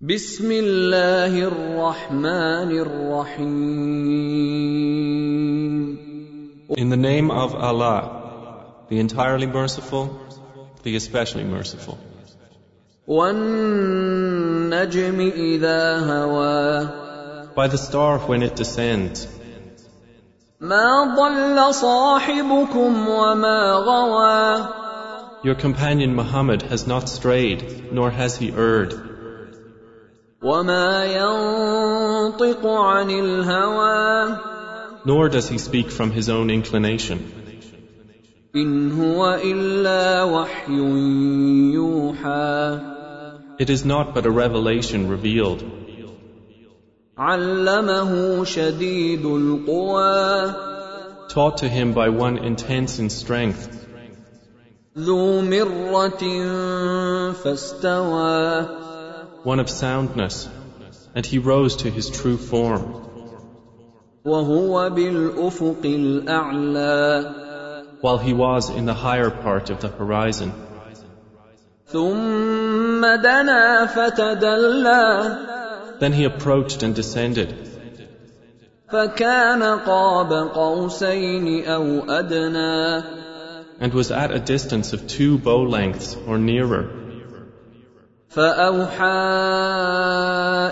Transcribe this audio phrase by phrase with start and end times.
[0.00, 3.56] بسم الله الرحمن الرحيم
[6.76, 10.20] In the name of Allah, the entirely merciful,
[10.82, 11.96] the especially merciful.
[13.08, 16.88] والنجم إذا هوى
[17.54, 19.26] By the star when it descends,
[20.60, 24.66] ما ضل صاحبكم وما غوى
[25.42, 28.92] your companion Muhammad has not strayed, nor has he erred,
[30.45, 34.37] وما ينطق عن الهوى
[35.05, 37.19] nor does he speak from his own inclination.
[38.55, 40.73] إن هو إلا وحي
[41.73, 42.79] يوحى
[43.59, 45.63] It is not but a revelation revealed.
[47.17, 50.53] علمه شديد القوى
[51.29, 53.69] taught to him by one intense in strength,
[54.97, 56.23] ذو مرة
[57.33, 58.84] فاستوى
[59.46, 60.48] one of soundness,
[61.14, 62.82] and he rose to his true form.
[68.06, 70.52] While he was in the higher part of the horizon.
[76.00, 77.54] Then he approached and descended.
[83.78, 87.05] And was at a distance of two bow lengths or nearer.
[88.29, 89.21] فأوحى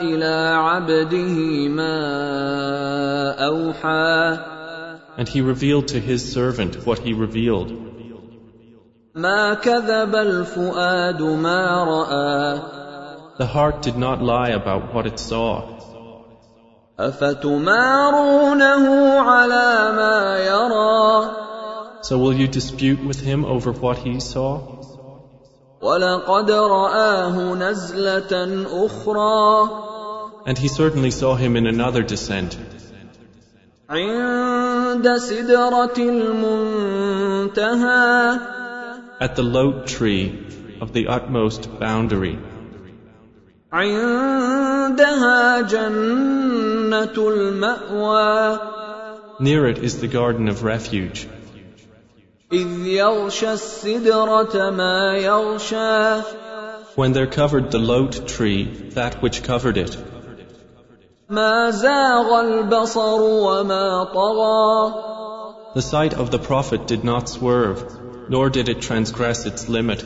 [0.00, 1.96] إلى عبده ما
[3.46, 4.38] أوحى
[5.18, 7.72] And he revealed to his servant what he revealed.
[9.14, 12.60] ما كذب الفؤاد ما رأى
[13.38, 15.62] The heart did not lie about what it saw.
[16.98, 18.84] أفتمارونه
[19.20, 21.30] على ما يرى
[22.02, 24.60] So will you dispute with him over what he saw?
[25.80, 29.68] ولقد رآه نزلة أخرى
[30.46, 32.56] And he certainly saw him in another descent,
[33.90, 37.66] عند سدرة المنتهى
[39.20, 40.46] at the lote tree
[40.80, 42.38] of the utmost boundary.
[43.72, 48.58] عندها جنة المأوى
[49.38, 51.28] Near it is the garden of refuge,
[52.51, 56.21] إذ يغشى السدرة ما يغشى
[56.95, 59.97] When there covered the lote tree that which covered it.
[61.29, 64.93] ما زاغ البصر وما طغى
[65.75, 67.85] The sight of the Prophet did not swerve,
[68.27, 70.03] nor did it transgress its limit.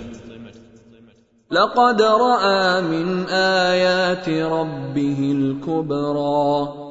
[1.51, 6.85] لقد رأى من آيات ربه الكبرى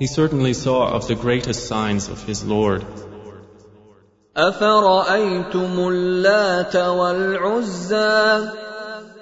[0.00, 2.84] He certainly saw of the greatest signs of his Lord.
[4.37, 8.49] أفرأيتم اللات والعزى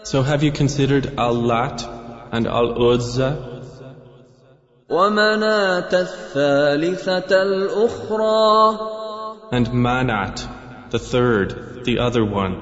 [0.04, 1.84] So have you considered Al-Lat
[2.32, 3.56] and Al-Uzza
[4.90, 8.78] ومناة الثالثة الأخرى
[9.52, 10.48] and Manat,
[10.92, 12.62] the third, the other one?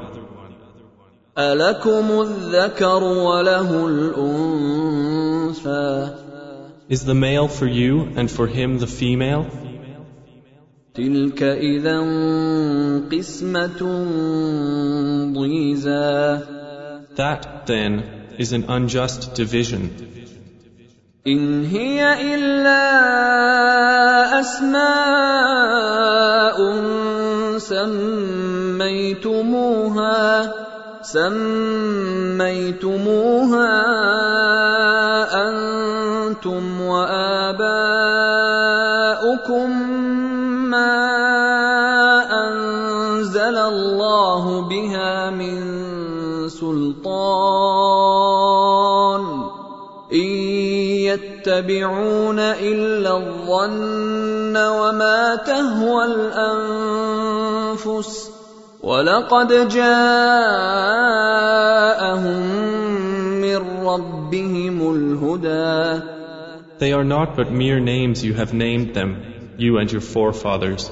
[1.37, 5.73] ألكم الذكر وله الأنثى
[6.89, 9.47] Is the male for you and for him the female?
[10.98, 11.98] تلك إذا
[13.12, 13.80] قسمة
[15.38, 16.38] ضيزى
[17.14, 18.02] That, then,
[18.38, 19.90] is an unjust division.
[21.26, 22.84] إن هي إلا
[24.40, 24.88] أسماء
[28.78, 29.38] سميتموها
[31.02, 32.08] سميتموها
[35.48, 37.68] أنتم وآباؤكم
[40.70, 45.56] ما أنزل الله بها من
[46.48, 47.08] سلطان
[50.12, 50.28] إن
[51.08, 57.18] يتبعون إلا الظن وما تهوى الأنفس
[58.82, 60.68] ولقد جاءهم
[63.40, 66.02] من ربهم الهدى
[66.78, 69.16] They are not but mere names you have named them,
[69.57, 70.91] you and your forefathers,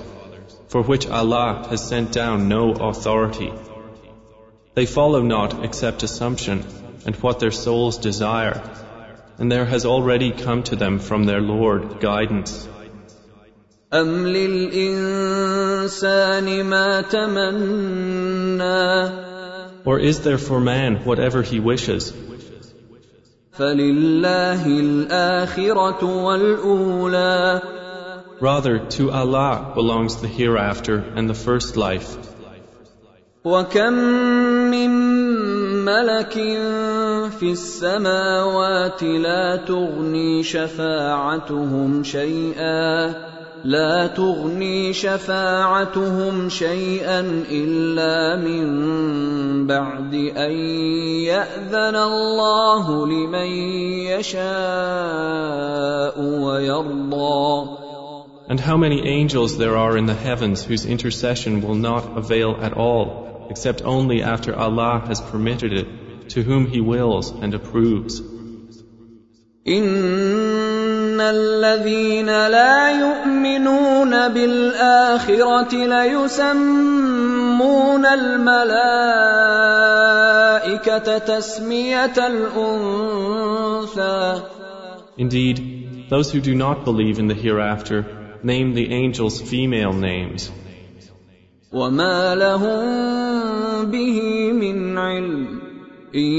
[0.68, 3.52] for which Allah has sent down no authority.
[4.74, 6.64] They follow not except assumption
[7.06, 8.62] and what their souls desire,
[9.38, 12.68] and there has already come to them from their Lord guidance.
[13.94, 15.46] أم للإنسان
[16.64, 18.62] ما تمنى
[19.84, 22.14] Or is there for man whatever he wishes?
[23.58, 27.62] فلله الآخرة والأولى
[28.40, 32.18] Rather, to Allah belongs the hereafter and the first life.
[33.46, 33.94] وكم
[34.70, 34.90] من
[35.86, 36.34] ملك
[37.40, 43.14] في السماوات لا تغني شفاعتهم شيئا
[43.66, 47.20] لا تغني شفاعتهم شيئا
[47.52, 50.52] الا من بعد ان
[51.26, 53.50] ياذن الله لمن
[54.14, 54.42] يشاء
[56.22, 57.85] ويرضى
[58.50, 62.74] And how many angels there are in the heavens whose intercession will not avail at
[62.74, 65.88] all, except only after Allah has permitted it
[66.32, 68.22] to whom He wills and approves.
[69.68, 76.76] إن الذين لا يؤمنون بالآخرة ليسمون
[78.06, 78.78] الملائكة
[81.18, 84.02] تسمية الأنثى
[85.18, 88.06] Indeed, those who do not believe in the hereafter
[88.46, 90.52] name the angels female names.
[91.74, 95.62] وما لهم به من علم
[96.16, 96.32] إن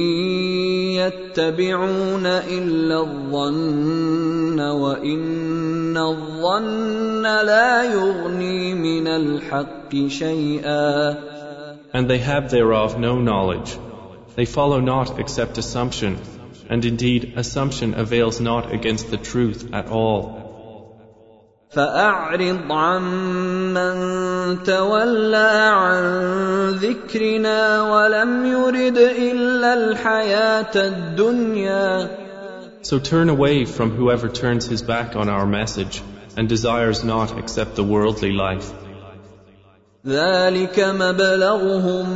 [1.01, 11.17] يتبعون إلا الظن وإن الظن لا يغني من الحق شيئا
[11.95, 13.77] And they have thereof no knowledge.
[14.35, 16.19] They follow not except assumption,
[16.71, 20.46] and indeed assumption avails not against the truth at all.
[21.71, 23.97] فأعرض عمن
[24.63, 26.05] تولى عن
[26.71, 32.09] ذكرنا ولم يرد إلا الحياة الدنيا
[32.83, 36.03] So turn away from whoever turns his back on our message
[36.37, 38.73] and desires not except the worldly life.
[40.07, 42.09] ذلك مبلغهم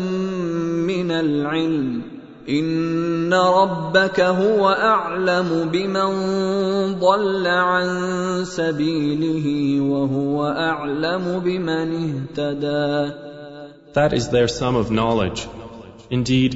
[0.87, 2.03] من العلم
[2.49, 6.11] ان ربك هو اعلم بمن
[7.00, 7.88] ضل عن
[8.44, 11.88] سبيله وهو اعلم بمن
[12.38, 13.12] اهتدى
[13.94, 15.49] That is their sum of knowledge.
[16.11, 16.53] Indeed,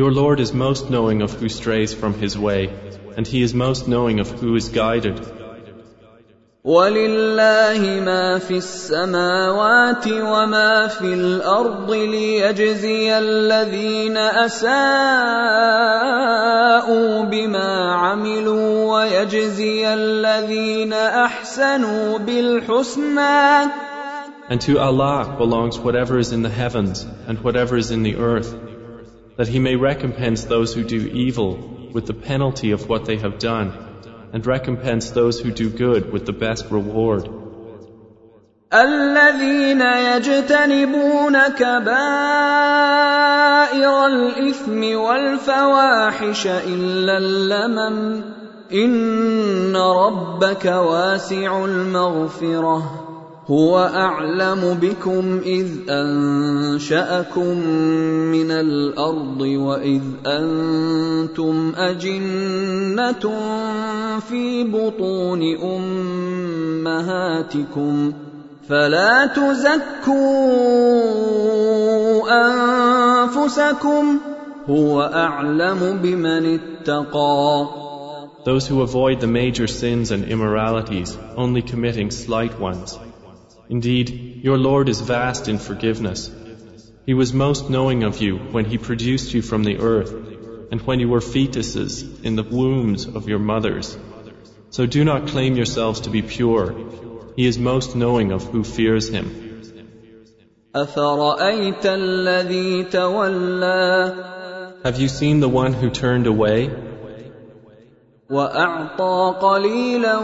[0.00, 2.70] your Lord is most knowing of who strays from his way,
[3.16, 5.20] and he is most knowing of who is guided.
[6.66, 14.74] ولله ما في السماوات وما في الارض ليجزي الذين اساءوا
[17.22, 23.70] بما عملوا ويجزي الذين احسنوا بالحسنى
[24.48, 28.52] And to Allah belongs whatever is in the heavens and whatever is in the earth,
[29.36, 30.96] that He may recompense those who do
[31.26, 31.58] evil
[31.92, 33.72] with the penalty of what they have done,
[34.32, 37.28] and recompense those who do good with the best reward.
[38.72, 41.96] الذين يجتنبون كبائر
[44.06, 48.22] الاثم والفواحش الا اللمم
[48.72, 52.99] ان ربك واسع المغفره
[53.51, 57.57] هو أعلم بكم إذ أنشأكم
[58.31, 63.25] من الأرض وإذ أنتم أجنة
[64.19, 65.41] في بطون
[66.87, 68.13] أمهاتكم
[68.69, 70.11] فلا تزكوا
[72.31, 74.17] أنفسكم
[74.69, 77.67] هو أعلم بمن اتقى
[78.43, 82.97] Those who avoid the major sins and immoralities, only committing slight ones.
[83.70, 86.30] Indeed, your Lord is vast in forgiveness.
[87.04, 90.12] He was most knowing of you when He produced you from the earth,
[90.70, 93.96] and when you were fetuses in the wombs of your mothers.
[94.70, 96.74] So do not claim yourselves to be pure.
[97.36, 99.26] He is most knowing of who fears Him.
[100.74, 104.24] افرايت الذي تولى
[104.84, 106.70] Have you seen the one who turned away
[108.30, 110.16] واعطى قليلا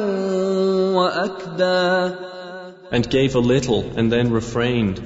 [0.94, 2.14] واكدى
[2.90, 5.00] and gave a little and then refrained?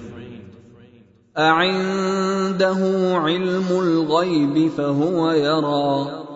[1.38, 2.80] اعنده
[3.16, 6.26] علم الغيب فهو يرى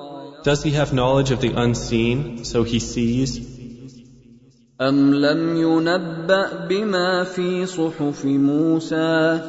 [0.42, 3.40] Does he have knowledge of the unseen, so he sees?
[4.80, 9.40] ام لم ينبا بما في صحف موسى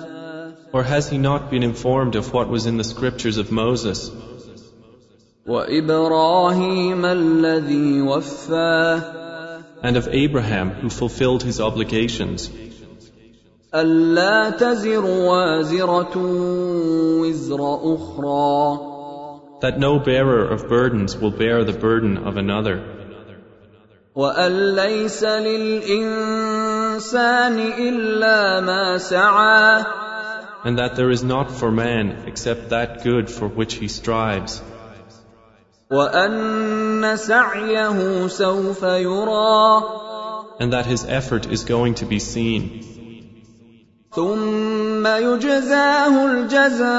[0.73, 4.11] Or has he not been informed of what was in the scriptures of Moses
[5.47, 9.01] وابراهيم الذي وفى
[9.85, 12.49] and of Abraham who fulfilled his obligations?
[13.73, 16.17] الا تزر وازره
[17.21, 18.91] وزر اخرى
[19.61, 22.83] That no bearer of burdens will bear the burden of another.
[24.15, 26.39] وان ليس للانسان
[27.59, 29.85] الا ما سعى
[30.63, 34.61] And that there is not for man except that good for which he strives.
[35.91, 36.84] وان سعيه سوف يرى
[40.59, 42.91] And that his effort is going to be seen.
[44.11, 46.91] ثم يجزاه الجزاء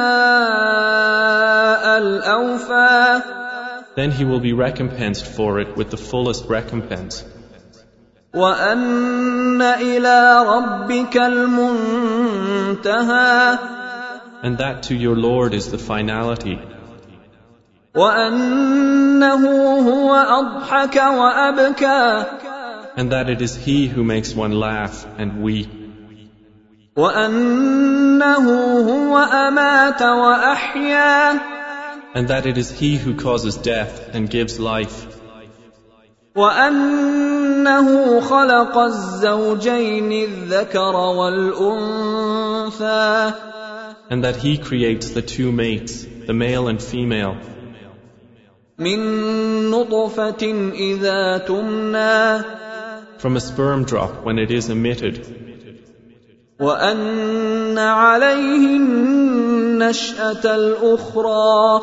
[1.99, 3.23] الاوفى
[3.95, 7.23] Then he will be recompensed for it with the fullest recompense.
[8.35, 12.78] وأن إلى ربك المنتهى
[14.42, 16.59] And that to your Lord is the finality.
[22.97, 25.69] And that it is He who makes one laugh and weep.
[26.97, 28.47] وأنه
[28.88, 31.40] هو أمات وأحيا
[32.14, 35.07] And that it is He who causes death and gives life.
[36.37, 42.83] وأنه خلق الزوجين الذكر والأنثى
[44.11, 47.37] And that He creates the two mates, the male and female,
[48.78, 52.45] من نطفة إذا تمنى
[53.19, 55.26] from a sperm drop when it is emitted.
[56.61, 61.81] وأن عليه النشأة الأخرى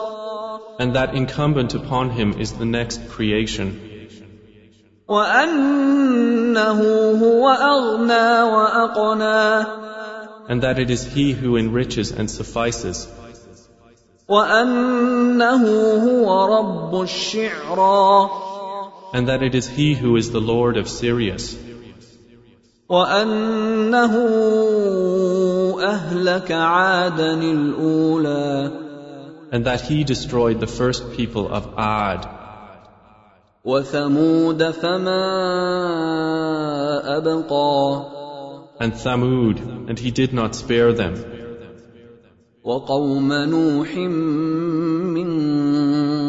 [0.80, 3.80] And that incumbent upon Him is the next creation.
[5.08, 6.82] وأنه
[7.24, 9.66] هو أغنى وأقنى
[10.50, 13.08] And that it is He who enriches and suffices.
[19.14, 21.58] And that it is He who is the Lord of Sirius.
[22.90, 24.14] وأنه
[25.80, 28.72] أهلك عادا الأولى
[29.52, 32.28] And that He destroyed the first people of Ad.
[33.66, 35.22] وثمود فما
[37.18, 38.06] أبقى
[38.80, 41.33] And Thamud, and He did not spare them.
[42.65, 43.97] وقوم نوح
[45.17, 45.31] من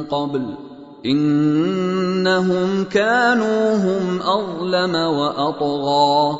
[0.03, 0.57] قبل
[1.05, 6.39] إنهم كانوا هم أظلم وأطغى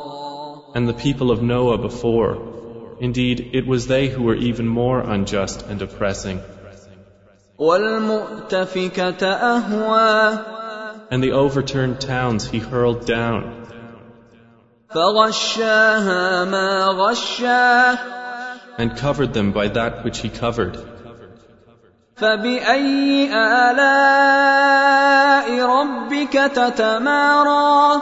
[0.74, 5.62] And the people of Noah before, indeed it was they who were even more unjust
[5.66, 6.40] and oppressing.
[7.58, 9.22] وَالْمُؤْتَفِكَةَ
[9.54, 10.44] أَهْوَى
[11.10, 13.66] and the overturned towns he hurled down.
[14.94, 18.15] فَغَشَّاهَا مَا غَشَّاهَا
[18.77, 20.77] and covered them by that which he covered.
[22.15, 24.81] فبأي آلاء
[25.65, 28.01] ربك تتمارى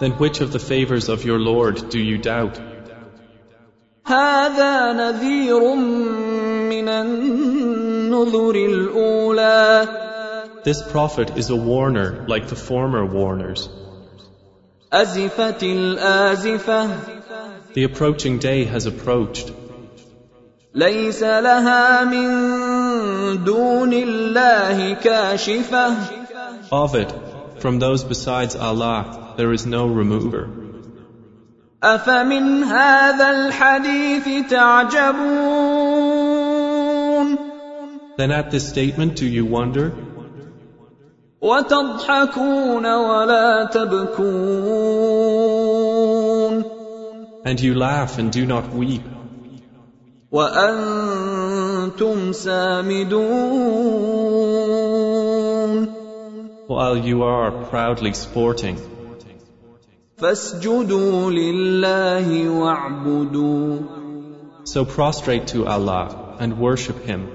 [0.00, 2.60] Then which of the favors of your Lord do you doubt?
[4.06, 5.74] هذا نذير
[6.68, 9.88] من النذر الأولى
[10.64, 13.68] This prophet is a warner like the former warners.
[14.92, 16.88] أزفت الآزفة
[17.74, 19.52] The approaching day has approached.
[20.74, 22.28] ليس لها من
[23.44, 25.94] دون الله كاشفة
[26.72, 27.12] Of it,
[27.58, 30.48] from those besides Allah, there is no remover.
[31.82, 35.90] أفمن هذا الحديث تعجبون
[38.16, 39.92] Then at this statement do you wonder?
[41.40, 44.80] وتضحكون ولا تبكون
[47.44, 49.02] And you laugh and do not weep,
[50.34, 54.10] وأنتم سامدون
[56.70, 58.76] while you are proudly sporting.
[60.18, 63.78] فاسجدوا لله واعبدوا
[64.64, 67.28] So prostrate to Allah and worship Him.